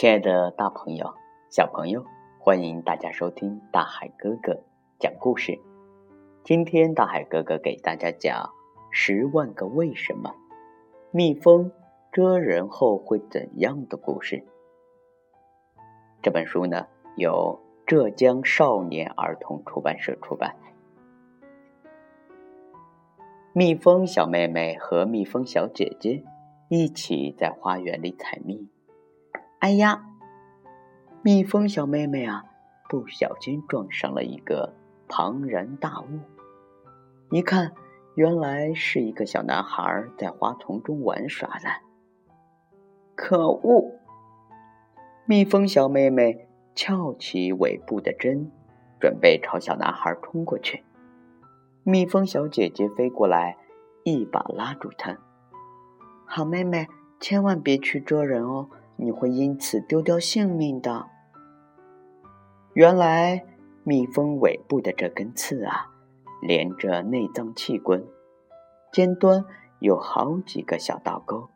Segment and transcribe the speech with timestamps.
[0.00, 1.12] 亲爱的大朋友、
[1.50, 2.06] 小朋友，
[2.38, 4.58] 欢迎大家收听大海哥哥
[4.98, 5.60] 讲故事。
[6.42, 8.46] 今天大海哥哥给大家讲
[8.90, 10.30] 《十万个为什么》，
[11.10, 11.70] 蜜蜂
[12.10, 14.42] 蛰人后会怎样的故事。
[16.22, 16.86] 这本书呢，
[17.18, 20.56] 由浙江少年儿童出版社出版。
[23.52, 26.24] 蜜蜂小妹妹和蜜蜂小姐姐
[26.70, 28.66] 一起在花园里采蜜。
[29.60, 30.06] 哎呀，
[31.20, 32.42] 蜜蜂小妹妹啊，
[32.88, 34.72] 不小心撞上了一个
[35.06, 36.20] 庞然大物。
[37.30, 37.72] 一看，
[38.14, 41.68] 原来是一个小男孩在花丛中玩耍呢。
[43.14, 43.98] 可恶！
[45.26, 48.50] 蜜蜂小妹妹翘起尾部的针，
[48.98, 50.82] 准备朝小男孩冲过去。
[51.84, 53.58] 蜜蜂小姐姐飞过来，
[54.04, 55.18] 一把拉住她。
[56.24, 56.88] 好妹妹，
[57.20, 58.70] 千万别去捉人哦，
[59.00, 61.06] 你会因此丢掉性命的。
[62.74, 63.46] 原来，
[63.82, 65.86] 蜜蜂尾部的这根刺啊，
[66.42, 68.04] 连着内脏器官，
[68.92, 69.42] 尖端
[69.78, 71.48] 有好几个小倒钩。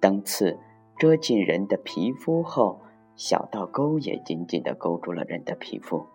[0.00, 0.58] 当刺
[0.98, 2.80] 遮进人的皮肤后，
[3.14, 6.06] 小倒钩也紧紧地勾住了人的皮肤。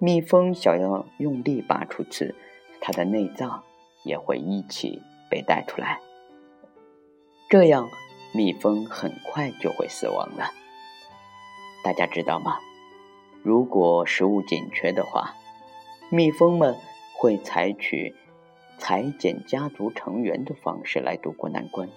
[0.00, 2.34] 蜜蜂想要用力拔出刺，
[2.80, 3.62] 它的内脏
[4.04, 6.00] 也会一起被带出来。
[7.48, 7.88] 这样，
[8.32, 10.52] 蜜蜂很快就会死亡了。
[11.84, 12.58] 大家知道吗？
[13.42, 15.34] 如果食物紧缺的话，
[16.10, 16.76] 蜜蜂们
[17.16, 18.14] 会采取
[18.78, 21.88] 裁剪家族成员的方式来渡过难关。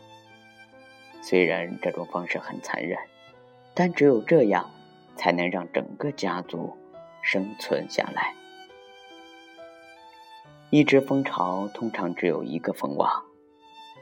[1.22, 2.98] 虽然这种方式很残忍，
[3.74, 4.70] 但只有这样，
[5.16, 6.78] 才能让整个家族。
[7.24, 8.34] 生存下来。
[10.72, 13.24] 一只蜂巢通常只有一个蜂王，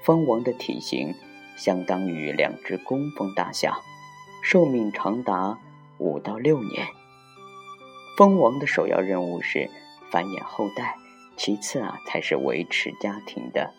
[0.05, 1.13] 蜂王的体型
[1.59, 3.84] 相当于两只工蜂大小，
[4.41, 5.59] 寿命长达
[5.97, 6.88] 五到六年。
[8.17, 9.69] 蜂王的首要任务是
[10.09, 10.95] 繁衍后代，
[11.35, 13.73] 其次啊才是维持家庭的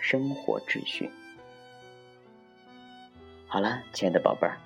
[0.00, 1.10] 生活秩序。
[3.48, 4.58] 好了，亲爱的宝贝儿，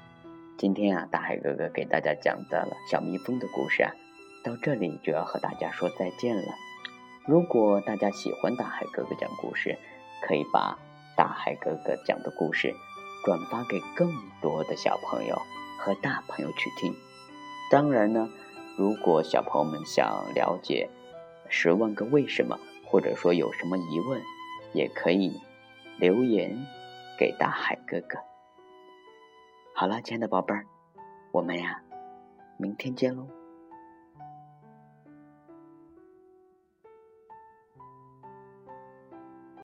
[0.58, 3.92] 今天啊，大海哥哥给大家讲的了小蜜蜂的故事啊。
[4.42, 6.54] 到这里就要和大家说再见了。
[7.26, 9.78] 如果大家喜欢大海哥哥讲故事，
[10.22, 10.78] 可以把
[11.20, 12.74] 大海哥哥讲的故事
[13.26, 14.10] 转发给更
[14.40, 15.36] 多的小朋友
[15.78, 16.94] 和大朋友去听。
[17.70, 18.26] 当然呢，
[18.78, 20.88] 如果小朋友们想了解
[21.50, 24.22] 十万个为什么，或者说有什么疑问，
[24.72, 25.38] 也可以
[25.98, 26.56] 留言
[27.18, 28.18] 给大海哥哥。
[29.74, 30.64] 好了，亲爱的宝贝儿，
[31.32, 31.82] 我们呀，
[32.56, 33.26] 明天见喽。